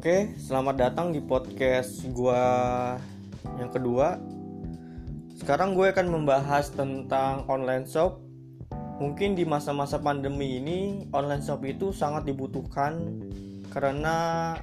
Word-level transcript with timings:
Oke, 0.00 0.32
selamat 0.40 0.80
datang 0.80 1.12
di 1.12 1.20
podcast 1.20 2.08
gua 2.16 2.40
yang 3.60 3.68
kedua. 3.68 4.16
Sekarang 5.36 5.76
gue 5.76 5.92
akan 5.92 6.08
membahas 6.08 6.72
tentang 6.72 7.44
online 7.52 7.84
shop. 7.84 8.16
Mungkin 8.96 9.36
di 9.36 9.44
masa-masa 9.44 10.00
pandemi 10.00 10.56
ini 10.56 11.04
online 11.12 11.44
shop 11.44 11.60
itu 11.68 11.92
sangat 11.92 12.24
dibutuhkan 12.24 12.96
karena 13.68 14.56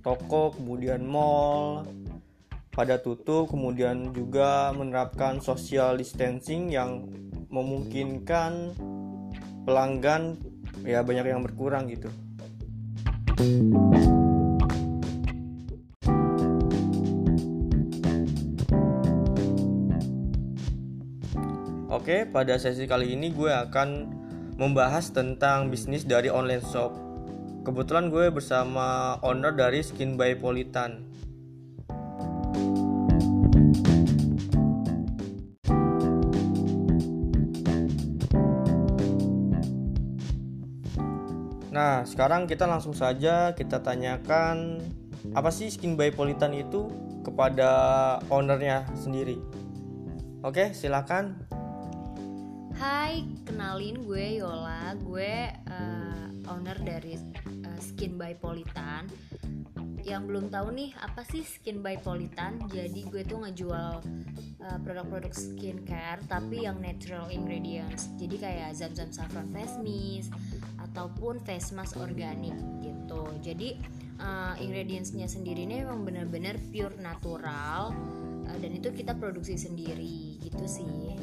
toko, 0.00 0.56
kemudian 0.56 1.04
mall 1.04 1.84
pada 2.72 2.96
tutup, 2.96 3.52
kemudian 3.52 4.08
juga 4.16 4.72
menerapkan 4.72 5.36
social 5.44 6.00
distancing 6.00 6.72
yang 6.72 7.12
memungkinkan 7.52 8.72
pelanggan 9.68 10.40
ya 10.80 11.04
banyak 11.04 11.28
yang 11.28 11.44
berkurang 11.44 11.92
gitu. 11.92 12.08
Oke, 22.04 22.28
pada 22.28 22.60
sesi 22.60 22.84
kali 22.84 23.16
ini 23.16 23.32
gue 23.32 23.48
akan 23.48 24.12
membahas 24.60 25.08
tentang 25.08 25.72
bisnis 25.72 26.04
dari 26.04 26.28
online 26.28 26.60
shop. 26.60 26.92
Kebetulan 27.64 28.12
gue 28.12 28.28
bersama 28.28 29.16
owner 29.24 29.56
dari 29.56 29.80
Skin 29.80 30.12
by 30.20 30.36
Politan. 30.36 31.00
Nah, 41.72 42.04
sekarang 42.04 42.44
kita 42.44 42.68
langsung 42.68 42.92
saja 42.92 43.56
kita 43.56 43.80
tanyakan 43.80 44.84
apa 45.32 45.48
sih 45.48 45.72
Skin 45.72 45.96
by 45.96 46.12
Politan 46.12 46.52
itu 46.52 46.92
kepada 47.24 47.72
ownernya 48.28 48.92
sendiri. 48.92 49.40
Oke, 50.44 50.76
silakan. 50.76 51.53
Hai, 52.74 53.22
kenalin 53.46 54.02
gue 54.02 54.42
Yola. 54.42 54.98
Gue 54.98 55.46
uh, 55.70 56.26
owner 56.50 56.74
dari 56.82 57.14
uh, 57.62 57.78
Skin 57.78 58.18
by 58.18 58.34
Politan. 58.34 59.06
Yang 60.02 60.22
belum 60.26 60.50
tahu 60.50 60.74
nih 60.74 60.90
apa 60.98 61.22
sih 61.22 61.46
Skin 61.46 61.86
by 61.86 62.02
Politan? 62.02 62.58
Jadi 62.66 63.06
gue 63.06 63.22
tuh 63.22 63.46
ngejual 63.46 64.02
uh, 64.58 64.78
produk-produk 64.82 65.30
skincare 65.30 66.18
tapi 66.26 66.66
yang 66.66 66.82
natural 66.82 67.30
ingredients. 67.30 68.10
Jadi 68.18 68.42
kayak 68.42 68.74
zam-zam 68.74 69.14
saffron 69.14 69.46
face 69.54 69.78
mist 69.78 70.34
ataupun 70.82 71.38
face 71.46 71.70
mask 71.70 71.94
organik 71.94 72.58
gitu. 72.82 73.22
Jadi 73.38 73.78
uh, 74.18 74.58
ingredientsnya 74.58 75.30
sendiri 75.30 75.62
ini 75.62 75.86
memang 75.86 76.02
benar-benar 76.02 76.58
pure 76.74 76.98
natural 76.98 77.94
uh, 78.50 78.58
dan 78.58 78.70
itu 78.74 78.90
kita 78.90 79.14
produksi 79.14 79.54
sendiri 79.54 80.42
gitu 80.42 80.66
sih. 80.66 81.14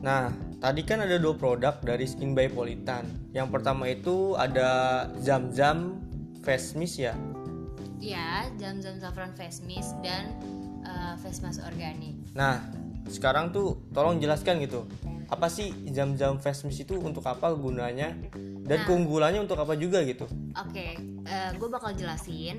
Nah, 0.00 0.32
tadi 0.58 0.80
kan 0.80 1.04
ada 1.04 1.20
dua 1.20 1.36
produk 1.36 1.76
dari 1.84 2.08
Skin 2.08 2.32
by 2.32 2.48
Politan. 2.48 3.04
Yang 3.36 3.48
pertama 3.52 3.84
itu 3.88 4.32
ada 4.36 5.04
Zam 5.20 5.52
Zam 5.52 6.00
Face 6.40 6.72
Mist 6.72 6.96
ya. 6.96 7.12
Ya, 8.00 8.48
Zam 8.56 8.80
Zam 8.80 8.96
Saffron 8.96 9.36
Face 9.36 9.60
Mist 9.68 9.92
dan 10.00 10.32
uh, 10.88 11.20
Face 11.20 11.44
Mask 11.44 11.60
Organik. 11.68 12.16
Nah, 12.32 12.64
sekarang 13.12 13.52
tuh 13.52 13.84
tolong 13.92 14.16
jelaskan 14.16 14.56
gitu. 14.64 14.88
Apa 15.28 15.52
sih 15.52 15.70
Zam 15.92 16.16
Zam 16.16 16.40
Face 16.40 16.64
Mist 16.64 16.80
itu 16.80 16.96
untuk 16.96 17.22
apa 17.28 17.52
gunanya? 17.52 18.16
Dan 18.64 18.82
Nah. 18.82 18.86
keunggulannya 18.88 19.44
untuk 19.44 19.60
apa 19.60 19.76
juga 19.76 20.00
gitu? 20.06 20.24
Oke, 20.56 20.96
eh, 21.26 21.50
gue 21.54 21.68
bakal 21.68 21.92
jelasin. 21.92 22.56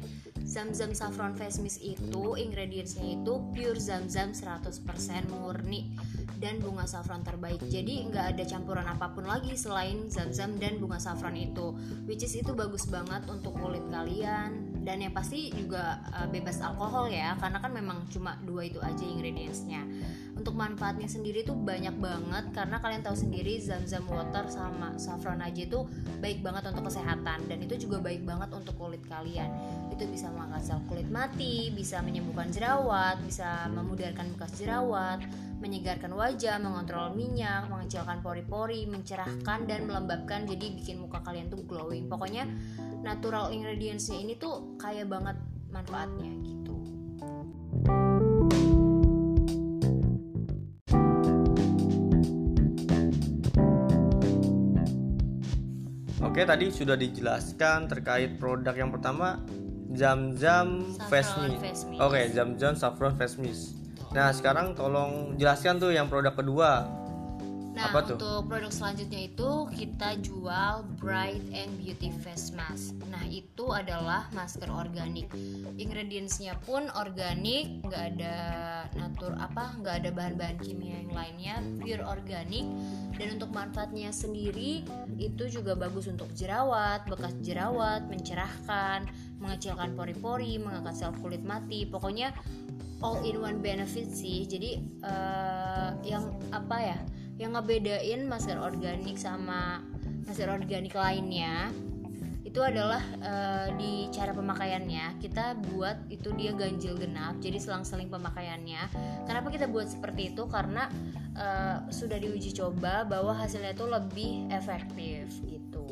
Zam-zam 0.51 0.91
saffron 0.91 1.31
face 1.31 1.63
mist 1.63 1.79
itu 1.79 2.35
ingredientsnya 2.35 3.23
itu 3.23 3.39
pure 3.55 3.79
zam-zam 3.79 4.35
100% 4.35 4.83
murni 5.31 5.95
dan 6.43 6.59
bunga 6.59 6.83
saffron 6.83 7.23
terbaik. 7.23 7.63
Jadi 7.71 8.11
nggak 8.11 8.35
ada 8.35 8.43
campuran 8.43 8.83
apa 8.83 9.15
pun 9.15 9.31
lagi 9.31 9.55
selain 9.55 10.11
zam-zam 10.11 10.59
dan 10.59 10.75
bunga 10.75 10.99
saffron 10.99 11.39
itu. 11.39 11.71
Which 12.03 12.27
is 12.27 12.35
itu 12.35 12.51
bagus 12.51 12.83
banget 12.91 13.23
untuk 13.31 13.55
kulit 13.63 13.87
kalian 13.87 14.70
dan 14.81 14.97
yang 14.97 15.13
pasti 15.13 15.53
juga 15.53 16.01
eh, 16.09 16.27
bebas 16.29 16.57
alkohol 16.61 17.09
ya 17.13 17.37
karena 17.37 17.61
kan 17.61 17.71
memang 17.71 18.05
cuma 18.09 18.37
dua 18.41 18.65
itu 18.65 18.81
aja 18.81 19.05
ingredientsnya. 19.05 19.85
Untuk 20.31 20.57
manfaatnya 20.57 21.05
sendiri 21.05 21.45
tuh 21.45 21.53
banyak 21.53 22.01
banget 22.01 22.49
karena 22.49 22.81
kalian 22.81 23.05
tahu 23.05 23.13
sendiri 23.13 23.61
zam-zam 23.61 24.01
water 24.09 24.49
sama 24.49 24.97
saffron 24.97 25.37
aja 25.37 25.69
itu 25.69 25.85
baik 26.17 26.41
banget 26.41 26.65
untuk 26.73 26.89
kesehatan. 26.89 27.45
Dan 27.45 27.61
itu 27.61 27.85
juga 27.85 28.01
baik 28.01 28.25
banget 28.25 28.49
untuk 28.49 28.73
kulit 28.73 29.05
kalian. 29.05 29.53
Itu 29.93 30.09
bisa 30.09 30.33
mengangkat 30.33 30.65
sel 30.65 30.81
kulit 30.89 31.05
mati 31.13 31.69
bisa 31.69 32.01
menyembuhkan 32.01 32.49
jerawat 32.49 33.21
bisa 33.21 33.69
memudarkan 33.69 34.33
bekas 34.33 34.57
jerawat 34.57 35.21
menyegarkan 35.61 36.09
wajah 36.17 36.57
mengontrol 36.57 37.13
minyak 37.13 37.69
mengecilkan 37.69 38.25
pori-pori 38.25 38.89
mencerahkan 38.89 39.69
dan 39.69 39.85
melembabkan 39.85 40.49
jadi 40.49 40.73
bikin 40.73 40.97
muka 40.97 41.21
kalian 41.21 41.53
tuh 41.53 41.61
glowing 41.69 42.09
pokoknya 42.09 42.49
natural 43.05 43.53
ingredientsnya 43.53 44.17
ini 44.17 44.33
tuh 44.41 44.75
kaya 44.81 45.05
banget 45.05 45.37
manfaatnya 45.69 46.33
gitu 46.41 46.75
Oke, 56.21 56.47
tadi 56.47 56.71
sudah 56.71 56.95
dijelaskan 56.95 57.91
terkait 57.91 58.39
produk 58.39 58.71
yang 58.71 58.87
pertama 58.87 59.43
Zam 59.91 60.31
Face 61.11 61.35
Mist. 61.43 61.83
Oke, 61.99 62.31
Zam 62.31 62.55
Saffron 62.55 63.19
Face 63.19 63.35
Mist. 63.35 63.80
Nah, 64.11 64.35
sekarang 64.35 64.75
tolong 64.75 65.39
jelaskan 65.39 65.79
tuh 65.79 65.95
yang 65.95 66.11
produk 66.11 66.35
kedua. 66.35 66.83
Nah, 67.71 67.87
Apa 67.87 68.03
tuh? 68.03 68.19
untuk 68.19 68.51
produk 68.51 68.67
selanjutnya 68.67 69.31
itu 69.31 69.49
kita 69.71 70.19
jual 70.19 70.83
Bright 70.99 71.39
and 71.55 71.71
Beauty 71.79 72.11
Face 72.19 72.51
Mask. 72.51 72.91
Nah, 73.07 73.23
itu 73.31 73.71
adalah 73.71 74.27
masker 74.35 74.67
organik. 74.67 75.31
Ingredientsnya 75.79 76.59
pun 76.67 76.91
organik, 76.99 77.79
nggak 77.87 78.03
ada 78.19 78.35
natur 78.91 79.39
apa, 79.39 79.71
nggak 79.79 80.03
ada 80.03 80.09
bahan-bahan 80.11 80.59
kimia 80.59 80.99
yang 81.07 81.15
lainnya, 81.15 81.55
pure 81.79 82.03
organik. 82.03 82.67
Dan 83.15 83.39
untuk 83.39 83.55
manfaatnya 83.55 84.11
sendiri 84.11 84.83
itu 85.15 85.43
juga 85.47 85.71
bagus 85.71 86.11
untuk 86.11 86.27
jerawat, 86.35 87.07
bekas 87.07 87.31
jerawat, 87.39 88.03
mencerahkan, 88.11 89.07
mengecilkan 89.39 89.95
pori-pori, 89.95 90.59
mengangkat 90.59 90.99
sel 90.99 91.15
kulit 91.23 91.41
mati. 91.47 91.87
Pokoknya 91.87 92.35
all 93.01 93.19
in 93.25 93.41
one 93.41 93.59
benefit 93.59 94.09
sih. 94.09 94.45
Jadi 94.45 94.81
eh, 95.03 95.89
yang 96.05 96.23
apa 96.53 96.77
ya? 96.79 96.99
yang 97.41 97.57
ngebedain 97.57 98.29
masker 98.29 98.61
organik 98.61 99.17
sama 99.17 99.81
masker 100.29 100.45
organik 100.45 100.93
lainnya 100.93 101.73
itu 102.45 102.61
adalah 102.61 103.01
eh, 103.17 103.67
di 103.81 103.93
cara 104.13 104.29
pemakaiannya 104.35 105.17
kita 105.17 105.57
buat 105.73 106.05
itu 106.13 106.29
dia 106.37 106.53
ganjil 106.53 106.93
genap 106.93 107.41
jadi 107.41 107.57
selang-seling 107.57 108.13
pemakaiannya 108.13 108.93
kenapa 109.25 109.49
kita 109.49 109.65
buat 109.65 109.89
seperti 109.89 110.37
itu 110.37 110.45
karena 110.45 110.85
eh, 111.33 111.81
sudah 111.89 112.21
diuji 112.21 112.53
coba 112.53 113.09
bahwa 113.09 113.33
hasilnya 113.33 113.73
itu 113.73 113.85
lebih 113.89 114.31
efektif 114.53 115.33
gitu 115.49 115.90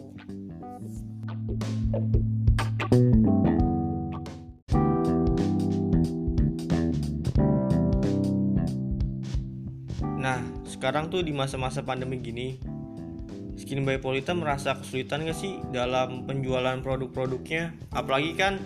sekarang 10.79 11.11
tuh 11.11 11.19
di 11.19 11.35
masa-masa 11.35 11.83
pandemi 11.83 12.23
gini, 12.23 12.55
Skin 13.59 13.83
by 13.83 13.99
Polita 13.99 14.31
merasa 14.31 14.79
kesulitan 14.79 15.27
gak 15.27 15.35
sih 15.35 15.59
dalam 15.75 16.23
penjualan 16.23 16.79
produk-produknya? 16.79 17.75
Apalagi 17.91 18.31
kan 18.39 18.63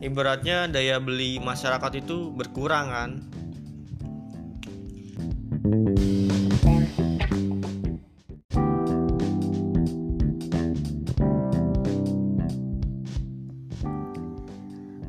ibaratnya 0.00 0.72
daya 0.72 0.96
beli 0.96 1.36
masyarakat 1.36 2.00
itu 2.00 2.32
berkurang 2.32 2.88
kan? 2.88 3.10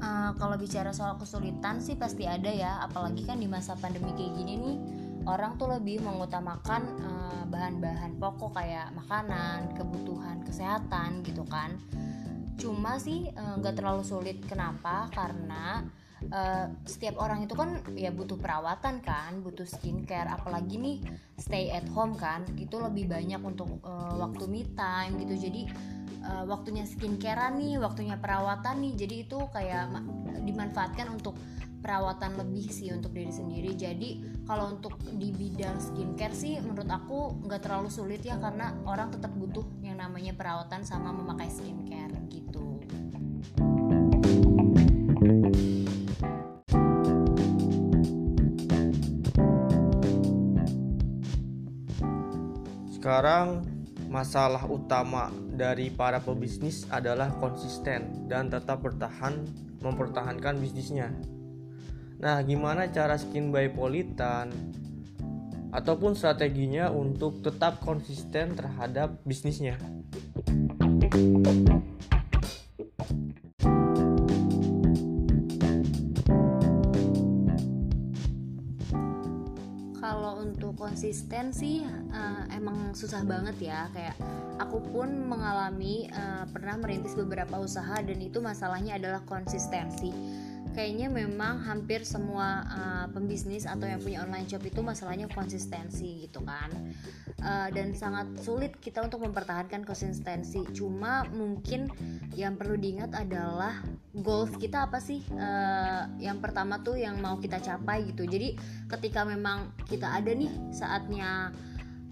Eh, 0.04 0.30
kalau 0.36 0.60
bicara 0.60 0.92
soal 0.92 1.16
kesulitan 1.16 1.80
sih 1.80 1.96
pasti 1.96 2.28
ada 2.28 2.52
ya 2.52 2.84
apalagi 2.84 3.24
kan 3.24 3.40
di 3.40 3.48
masa 3.48 3.80
pandemi 3.80 4.12
kayak 4.20 4.36
gini 4.36 4.54
nih 4.60 4.78
orang 5.26 5.58
tuh 5.58 5.70
lebih 5.70 6.02
mengutamakan 6.02 6.82
eh, 7.02 7.44
bahan-bahan 7.50 8.18
pokok 8.18 8.58
kayak 8.58 8.94
makanan 8.96 9.74
kebutuhan 9.78 10.42
kesehatan 10.46 11.22
gitu 11.26 11.46
kan. 11.46 11.78
Cuma 12.58 12.98
sih 13.02 13.30
eh, 13.30 13.54
nggak 13.58 13.78
terlalu 13.78 14.04
sulit. 14.06 14.38
Kenapa? 14.46 15.10
Karena 15.14 15.86
uh, 16.30 16.66
setiap 16.86 17.18
orang 17.18 17.50
itu 17.50 17.58
kan 17.58 17.82
ya 17.98 18.14
butuh 18.14 18.38
perawatan 18.38 19.02
kan 19.02 19.42
butuh 19.42 19.66
skincare. 19.66 20.30
Apalagi 20.30 20.78
nih 20.78 20.98
stay 21.42 21.74
at 21.74 21.86
home 21.90 22.14
kan 22.14 22.46
itu 22.62 22.78
lebih 22.78 23.10
banyak 23.10 23.42
untuk 23.42 23.82
uh, 23.82 24.14
waktu 24.22 24.46
me 24.46 24.62
time 24.78 25.18
gitu. 25.18 25.50
Jadi 25.50 25.62
uh, 26.22 26.46
waktunya 26.46 26.86
skincare 26.86 27.50
nih 27.58 27.82
waktunya 27.82 28.16
perawatan 28.22 28.86
nih. 28.86 28.94
Jadi 29.06 29.16
itu 29.26 29.38
kayak 29.50 29.90
dimanfaatkan 30.46 31.10
untuk 31.10 31.34
perawatan 31.92 32.40
lebih 32.40 32.72
sih 32.72 32.88
untuk 32.96 33.12
diri 33.12 33.36
sendiri. 33.36 33.76
Jadi 33.76 34.24
kalau 34.48 34.80
untuk 34.80 34.96
di 35.12 35.36
bidang 35.36 35.76
skincare 35.76 36.32
sih 36.32 36.56
menurut 36.64 36.88
aku 36.88 37.44
nggak 37.44 37.68
terlalu 37.68 37.92
sulit 37.92 38.24
ya 38.24 38.40
karena 38.40 38.80
orang 38.88 39.12
tetap 39.12 39.36
butuh 39.36 39.68
yang 39.84 40.00
namanya 40.00 40.32
perawatan 40.32 40.88
sama 40.88 41.12
memakai 41.12 41.52
skincare 41.52 42.16
gitu. 42.32 42.80
Sekarang 52.96 53.68
masalah 54.08 54.64
utama 54.64 55.28
dari 55.52 55.92
para 55.92 56.24
pebisnis 56.24 56.88
adalah 56.88 57.36
konsisten 57.36 58.32
dan 58.32 58.48
tetap 58.48 58.80
bertahan 58.80 59.44
mempertahankan 59.84 60.56
bisnisnya 60.56 61.12
Nah, 62.22 62.38
gimana 62.46 62.86
cara 62.94 63.18
skin 63.18 63.50
by 63.50 63.74
Politan 63.74 64.54
ataupun 65.74 66.14
strateginya 66.14 66.94
untuk 66.94 67.42
tetap 67.42 67.82
konsisten 67.82 68.54
terhadap 68.54 69.18
bisnisnya? 69.26 69.74
Kalau 79.98 80.46
untuk 80.46 80.78
konsisten 80.78 81.50
sih 81.50 81.82
uh, 81.90 82.46
emang 82.54 82.94
susah 82.94 83.26
banget 83.26 83.74
ya 83.74 83.90
kayak 83.98 84.14
aku 84.62 84.78
pun 84.94 85.10
mengalami 85.26 86.06
uh, 86.14 86.46
pernah 86.54 86.78
merintis 86.78 87.18
beberapa 87.18 87.58
usaha 87.58 87.98
dan 87.98 88.22
itu 88.22 88.38
masalahnya 88.38 89.02
adalah 89.02 89.26
konsistensi 89.26 90.14
kayaknya 90.72 91.12
memang 91.12 91.62
hampir 91.64 92.04
semua 92.08 92.64
uh, 92.68 93.06
pembisnis 93.12 93.68
atau 93.68 93.86
yang 93.88 94.00
punya 94.00 94.24
online 94.24 94.48
shop 94.48 94.64
itu 94.64 94.80
masalahnya 94.80 95.28
konsistensi 95.32 96.28
gitu 96.28 96.42
kan. 96.44 96.72
Uh, 97.42 97.68
dan 97.74 97.98
sangat 97.98 98.30
sulit 98.42 98.78
kita 98.78 99.02
untuk 99.02 99.26
mempertahankan 99.26 99.84
konsistensi. 99.84 100.64
Cuma 100.72 101.28
mungkin 101.30 101.90
yang 102.38 102.56
perlu 102.56 102.78
diingat 102.78 103.12
adalah 103.18 103.82
goals 104.16 104.54
kita 104.56 104.88
apa 104.88 105.00
sih? 105.02 105.24
Uh, 105.34 106.08
yang 106.22 106.40
pertama 106.40 106.80
tuh 106.80 106.96
yang 107.00 107.20
mau 107.20 107.38
kita 107.40 107.60
capai 107.60 108.08
gitu. 108.12 108.28
Jadi 108.28 108.56
ketika 108.88 109.28
memang 109.28 109.74
kita 109.90 110.08
ada 110.08 110.32
nih 110.32 110.52
saatnya 110.72 111.52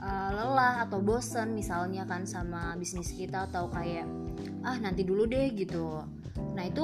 uh, 0.01 0.29
lelah 0.33 0.87
atau 0.87 0.99
bosen 1.03 1.53
misalnya 1.55 2.07
kan 2.07 2.23
sama 2.23 2.73
bisnis 2.79 3.11
kita 3.13 3.47
atau 3.51 3.67
kayak 3.71 4.07
ah 4.63 4.75
nanti 4.79 5.03
dulu 5.07 5.27
deh 5.27 5.51
gitu. 5.55 6.03
Nah 6.55 6.63
itu 6.67 6.83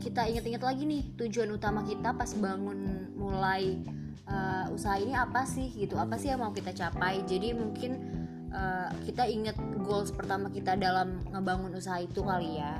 kita 0.00 0.28
ingat-ingat 0.28 0.62
lagi 0.62 0.82
nih 0.84 1.02
tujuan 1.16 1.50
utama 1.56 1.80
kita 1.84 2.12
pas 2.12 2.30
bangun 2.36 3.10
mulai 3.16 3.80
uh, 4.28 4.68
usaha 4.72 5.00
ini 5.00 5.16
apa 5.16 5.48
sih 5.48 5.72
gitu 5.72 5.96
apa 5.96 6.20
sih 6.20 6.30
yang 6.32 6.44
mau 6.44 6.52
kita 6.52 6.72
capai 6.76 7.24
jadi 7.24 7.56
mungkin 7.56 7.98
uh, 8.52 8.92
kita 9.08 9.24
ingat 9.24 9.56
goals 9.82 10.12
pertama 10.12 10.52
kita 10.52 10.76
dalam 10.76 11.24
ngebangun 11.32 11.72
usaha 11.74 12.00
itu 12.00 12.20
kali 12.20 12.60
ya 12.60 12.76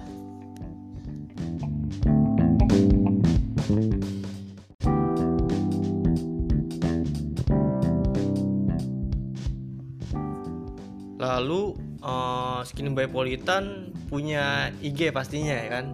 Lalu 11.17 11.75
uh, 12.05 12.61
Skin 12.62 12.93
by 12.93 13.09
Politan 13.11 13.91
punya 14.07 14.71
IG 14.85 15.11
pastinya 15.11 15.57
ya 15.59 15.81
kan? 15.81 15.87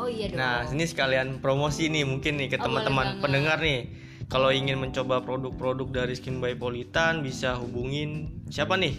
Oh 0.00 0.08
iya 0.08 0.32
dong. 0.32 0.40
Nah, 0.40 0.64
ini 0.72 0.88
sekalian 0.88 1.44
promosi 1.44 1.92
nih 1.92 2.08
mungkin 2.08 2.40
nih 2.40 2.48
ke 2.48 2.56
oh, 2.56 2.64
teman-teman 2.64 3.20
pendengar 3.20 3.60
nih. 3.60 3.92
Kalau 4.32 4.48
ingin 4.48 4.80
mencoba 4.80 5.20
produk-produk 5.20 5.90
dari 5.90 6.16
Skin 6.16 6.40
by 6.40 6.56
Politan 6.56 7.20
bisa 7.20 7.58
hubungin 7.60 8.40
siapa 8.48 8.80
nih? 8.80 8.96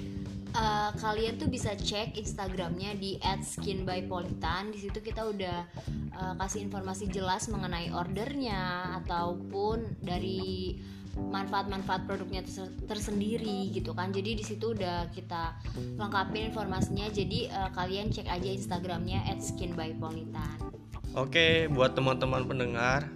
Uh, 0.52 0.92
kalian 1.00 1.40
tuh 1.40 1.48
bisa 1.48 1.72
cek 1.72 2.20
Instagramnya 2.20 3.00
di 3.00 3.16
@skinbypolitan. 3.24 4.76
Di 4.76 4.84
situ 4.84 5.00
kita 5.00 5.24
udah 5.24 5.64
uh, 6.12 6.34
kasih 6.36 6.68
informasi 6.68 7.08
jelas 7.08 7.48
mengenai 7.48 7.96
ordernya 7.96 8.94
ataupun 9.02 10.04
dari 10.04 10.76
manfaat-manfaat 11.18 12.08
produknya 12.08 12.44
tersendiri 12.88 13.72
gitu 13.72 13.92
kan. 13.92 14.16
Jadi 14.16 14.40
di 14.40 14.44
situ 14.46 14.72
udah 14.72 15.12
kita 15.12 15.60
lengkapin 16.00 16.52
informasinya. 16.52 17.08
Jadi 17.12 17.52
uh, 17.52 17.70
kalian 17.76 18.12
cek 18.12 18.28
aja 18.28 18.50
Instagramnya 18.50 19.28
@skinbypolitan. 19.40 20.72
Oke, 21.12 21.68
buat 21.68 21.92
teman-teman 21.92 22.48
pendengar, 22.48 23.12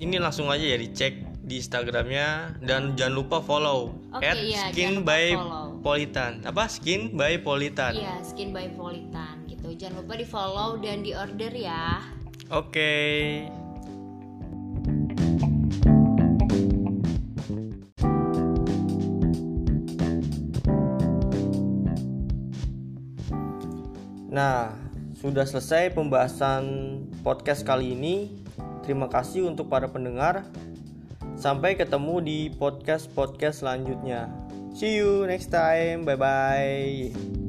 ini 0.00 0.16
langsung 0.16 0.48
aja 0.48 0.64
ya 0.64 0.80
dicek 0.80 1.28
di 1.44 1.60
Instagramnya 1.60 2.56
dan 2.64 2.96
jangan 2.96 3.14
lupa 3.20 3.42
follow 3.44 3.92
okay, 4.14 4.54
iya, 4.54 4.70
skin 4.72 5.04
by 5.04 5.36
follow. 5.36 5.76
Politan. 5.84 6.40
Apa 6.46 6.72
skin 6.72 7.12
by 7.12 7.36
Politan? 7.44 8.00
Iya, 8.00 8.24
skin 8.24 8.56
by 8.56 8.72
Politan 8.72 9.44
gitu. 9.44 9.76
Jangan 9.76 10.00
lupa 10.00 10.14
di 10.16 10.24
follow 10.24 10.80
dan 10.80 11.04
di 11.04 11.12
order 11.12 11.52
ya. 11.52 12.00
Oke. 12.48 12.72
Okay. 12.72 13.59
Nah, 24.40 24.72
sudah 25.20 25.44
selesai 25.44 25.92
pembahasan 25.92 26.64
podcast 27.20 27.60
kali 27.60 27.92
ini. 27.92 28.40
Terima 28.80 29.04
kasih 29.04 29.44
untuk 29.44 29.68
para 29.68 29.84
pendengar. 29.92 30.48
Sampai 31.36 31.76
ketemu 31.76 32.24
di 32.24 32.38
podcast-podcast 32.48 33.60
selanjutnya. 33.60 34.32
See 34.72 34.96
you 34.96 35.28
next 35.28 35.52
time. 35.52 36.08
Bye 36.08 36.16
bye. 36.16 37.39